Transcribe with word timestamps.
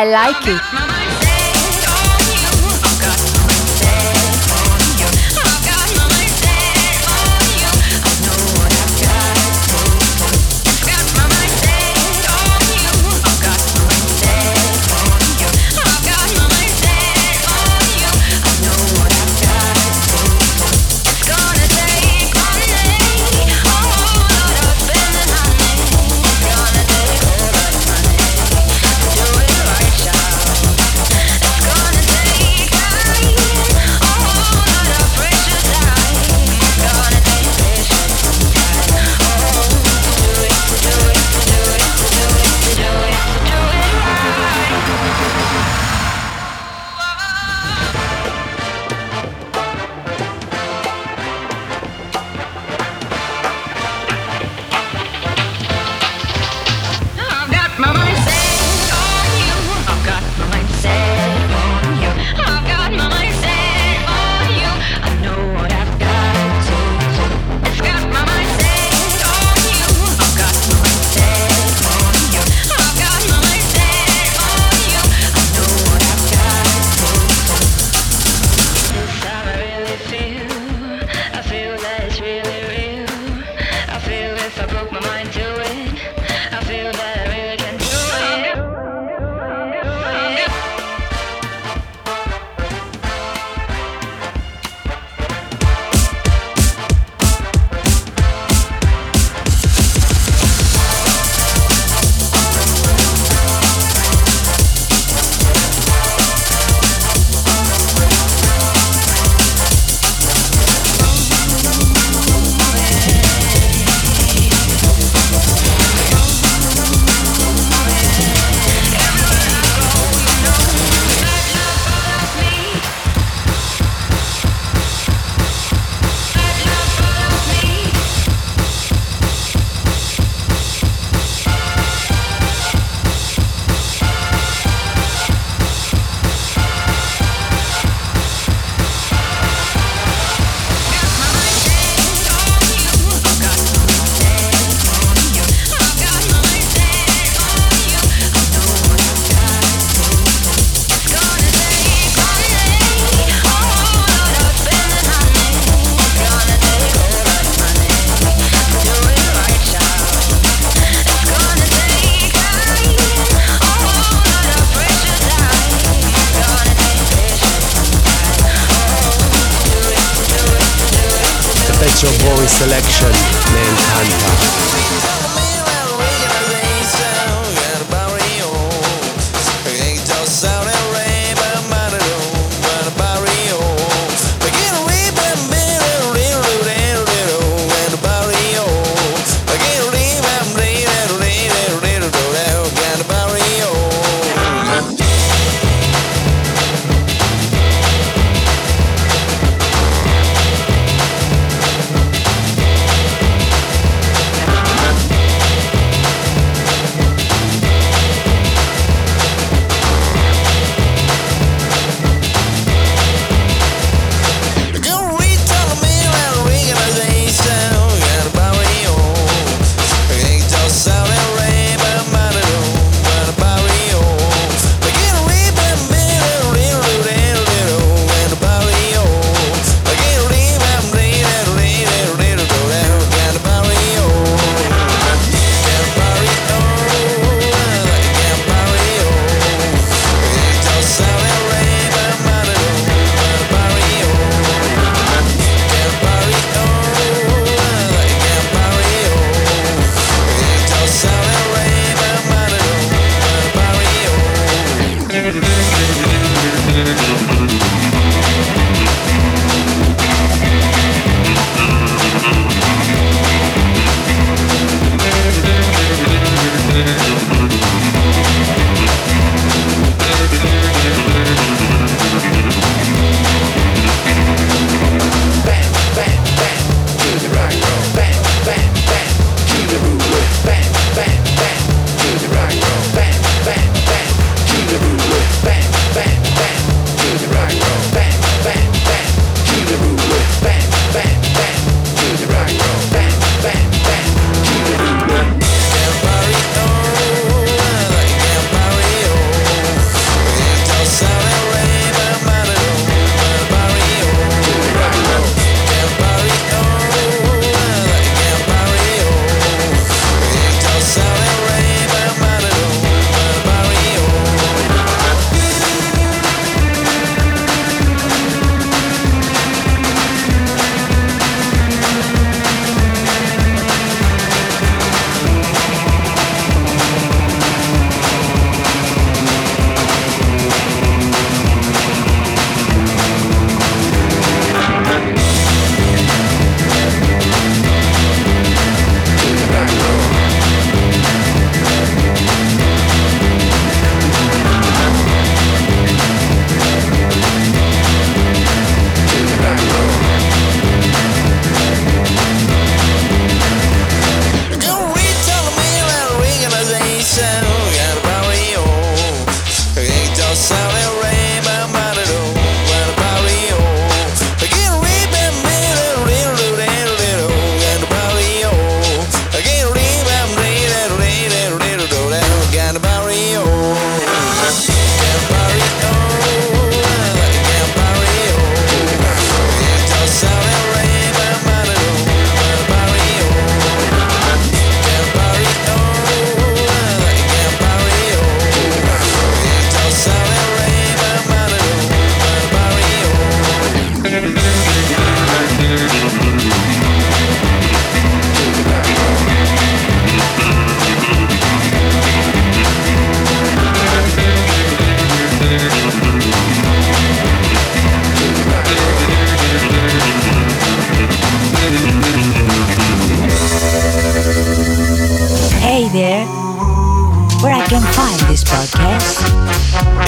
I 0.00 0.04
like 0.04 0.46
it. 0.46 0.97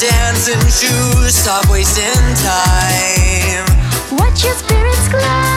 your 0.00 0.10
dancing 0.10 0.60
shoes. 0.60 1.34
Stop 1.34 1.70
wasting 1.70 2.04
time. 2.42 4.18
Watch 4.18 4.44
your 4.44 4.54
spirits 4.54 5.08
climb. 5.08 5.54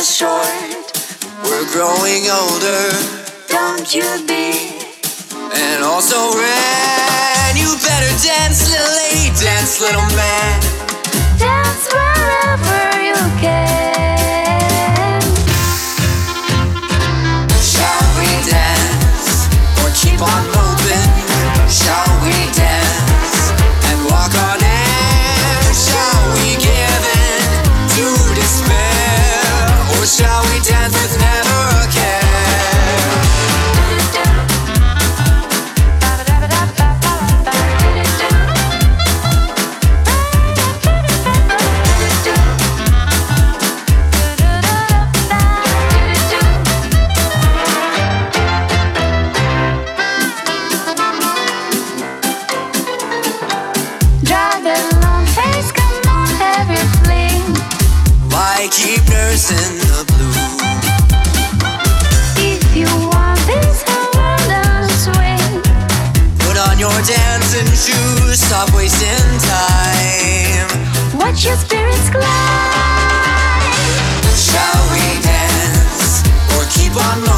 short. 0.00 0.92
We're 1.44 1.66
growing 1.72 2.24
older. 2.30 2.90
Don't 3.48 3.94
you 3.94 4.26
be 4.26 4.77
also 5.88 6.32
ran. 6.36 7.56
You 7.56 7.74
better 7.82 8.12
dance, 8.22 8.68
little 8.70 8.94
lady, 9.00 9.32
dance, 9.40 9.80
little 9.80 10.04
man. 10.14 10.60
Dance 11.38 11.88
wherever 11.90 12.80
you 13.08 13.16
can. 13.40 15.20
Shall 17.72 18.04
we 18.20 18.28
dance 18.50 19.48
or 19.82 19.90
keep 19.94 20.20
on? 20.20 20.57
stop 68.48 68.74
wasting 68.74 69.38
time. 69.44 70.68
Watch 71.18 71.44
your 71.44 71.56
spirits 71.56 72.08
glide. 72.08 72.24
Shall 74.48 74.82
we 74.90 75.20
dance 75.20 76.22
or 76.56 76.64
keep 76.72 76.96
on? 76.96 77.37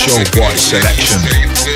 show 0.00 0.16
boy 0.32 0.54
selection 0.56 1.20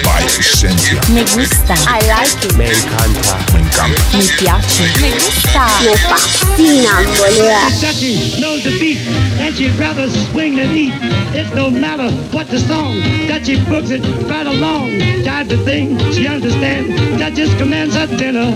by 0.02 0.22
Essentia. 0.24 0.98
Me 1.12 1.24
gusta. 1.36 1.74
I 1.86 2.00
like 2.08 2.44
it. 2.46 2.56
Me 2.56 2.64
encanta. 2.64 3.63
Me. 3.74 3.90
Mi 4.16 4.26
piace. 4.38 4.86
Me 5.02 5.10
gusta. 5.10 5.66
Me 5.82 5.94
fascina, 6.06 7.02
boluda. 7.18 7.68
Dutchie 7.82 8.40
knows 8.40 8.62
the 8.62 8.70
beat, 8.78 8.98
and 9.40 9.52
she'd 9.54 9.74
rather 9.74 10.08
swing 10.30 10.54
than 10.54 10.70
eat. 10.76 10.94
It's 11.34 11.52
no 11.54 11.70
matter 11.70 12.08
what 12.32 12.48
the 12.48 12.60
song, 12.60 12.94
Dutchie 13.26 13.58
books 13.68 13.90
it 13.90 14.00
right 14.30 14.46
along. 14.46 14.90
Jive 15.26 15.48
the 15.48 15.58
thing, 15.64 15.98
she 16.12 16.28
understands. 16.28 16.88
Duchess 17.18 17.52
commands 17.58 17.96
her 17.96 18.06
dinner. 18.06 18.54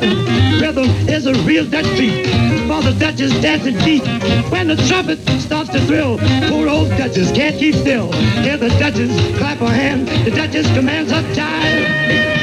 Rhythm 0.60 0.86
is 1.08 1.26
a 1.26 1.34
real 1.42 1.64
Dutch 1.66 1.88
treat, 1.96 2.24
for 2.68 2.80
the 2.80 2.94
Duchess 2.98 3.32
dancing 3.42 3.76
beat. 3.84 4.06
When 4.52 4.68
the 4.68 4.76
trumpet 4.86 5.18
starts 5.40 5.70
to 5.70 5.80
thrill, 5.80 6.18
poor 6.48 6.68
old 6.68 6.90
Duchess 6.90 7.32
can't 7.32 7.56
keep 7.58 7.74
still. 7.74 8.12
Hear 8.46 8.56
the 8.56 8.68
Duchess 8.78 9.10
clap 9.36 9.58
her 9.58 9.66
hand, 9.66 10.06
the 10.24 10.30
Duchess 10.30 10.72
commands 10.74 11.10
her 11.10 11.22
jive. 11.34 12.37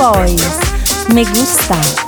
Boys. 0.00 0.40
Me 1.12 1.26
gusta. 1.26 1.99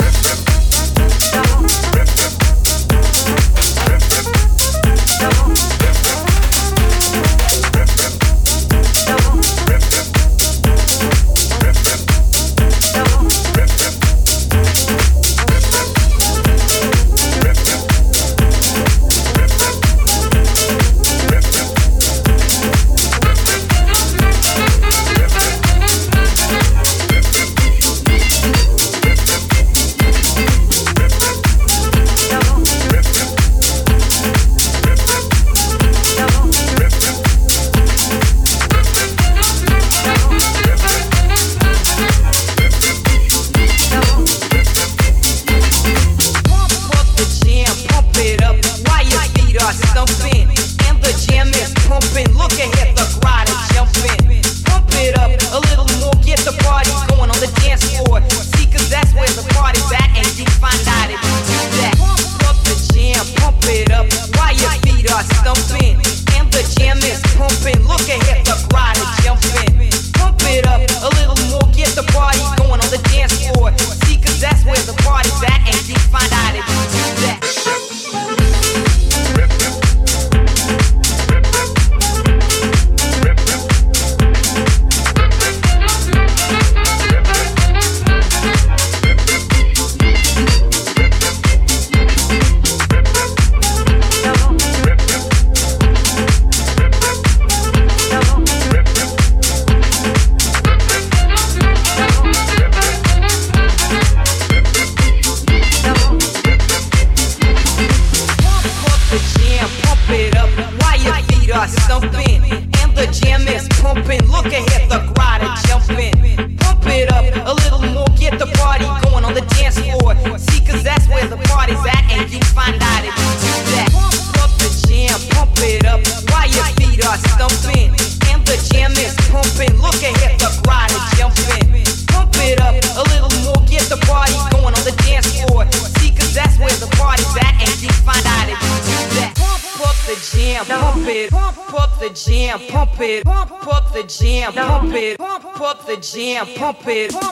Jam, 146.12 146.46
pump 146.55 146.87
it. 146.87 147.32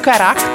Caraca! 0.00 0.49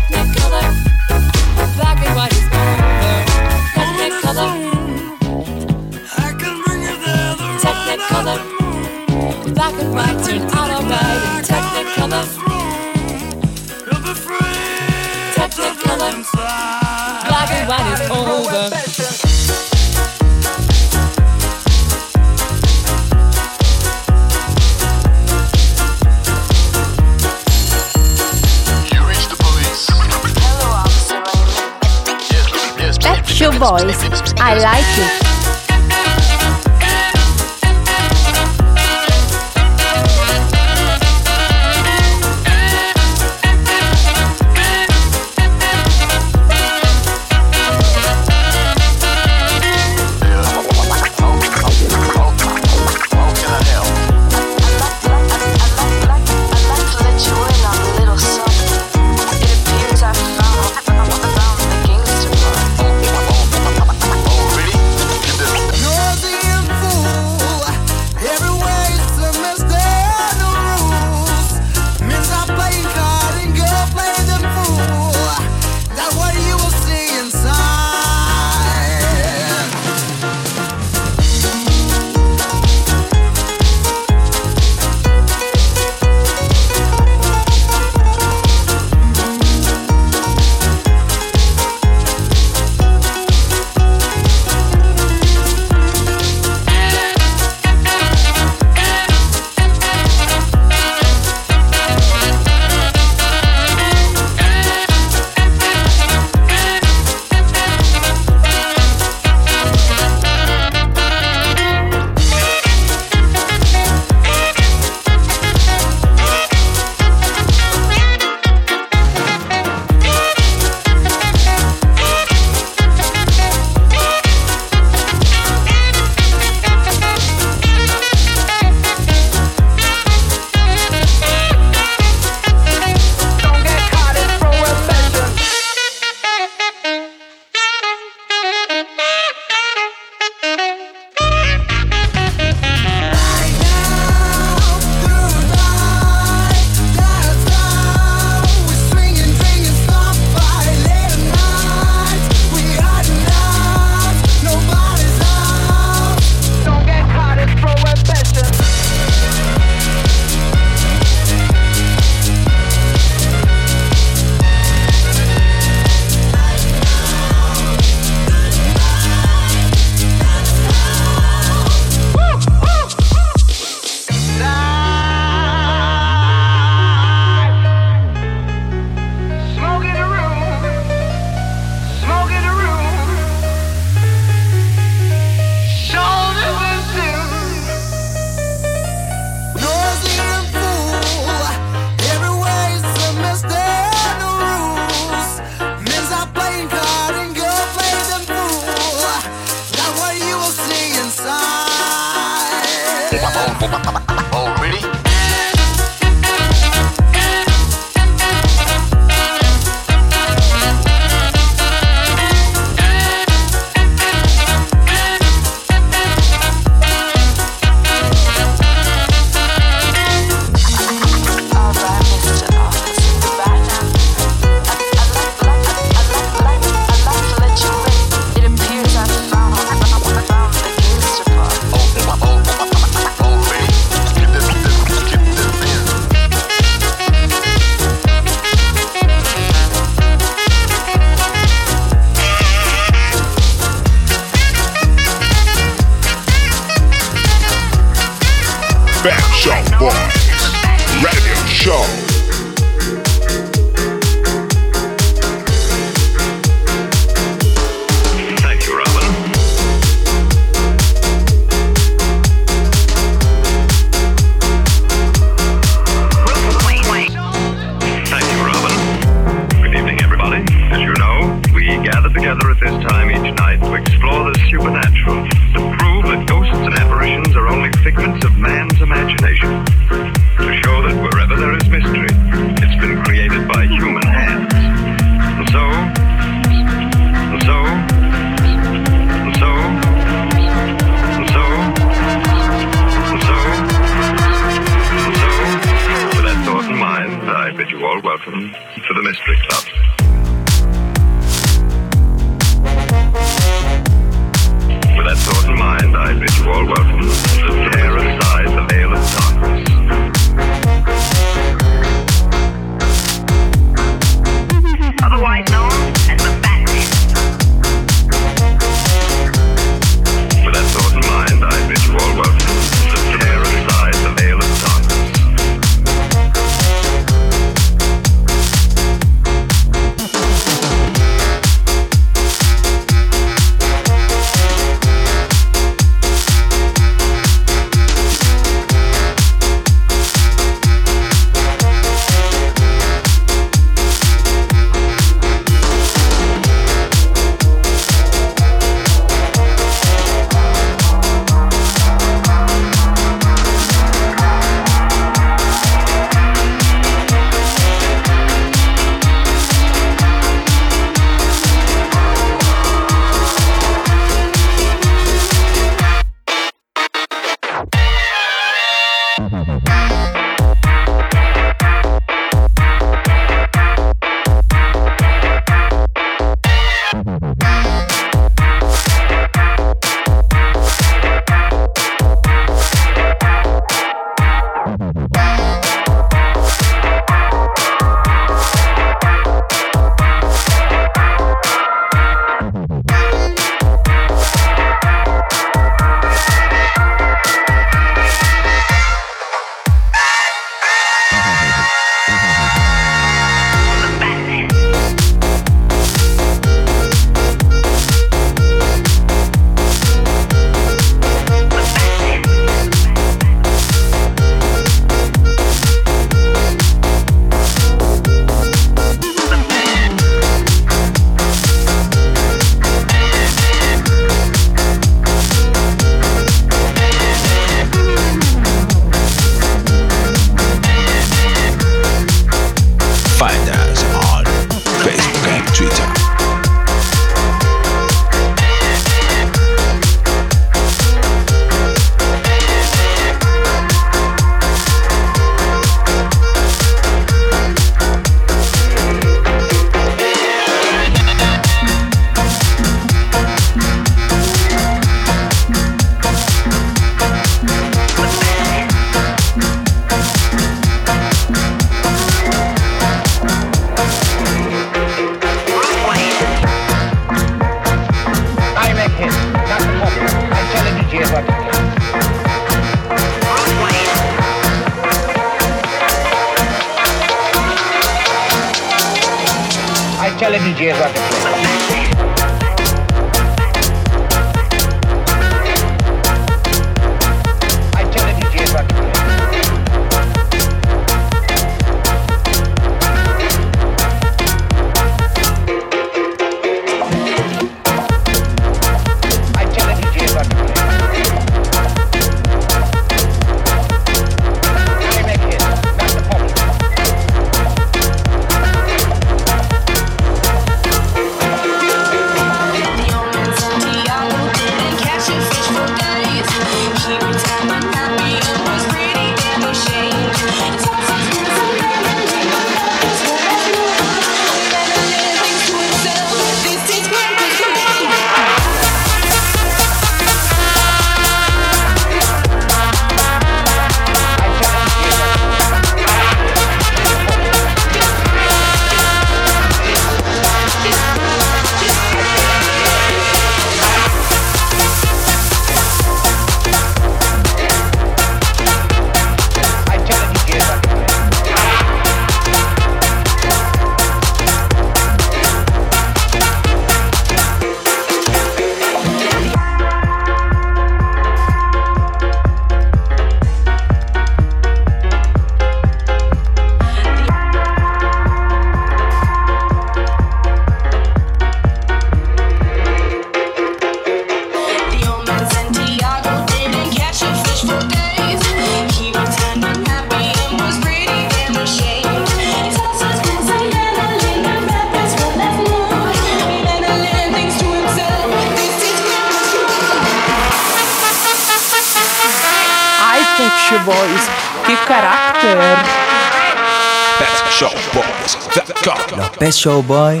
Astro 599.38 599.62
Boy. 599.62 600.00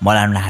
Mọi 0.00 0.14
làm 0.14 0.32
là 0.32 0.40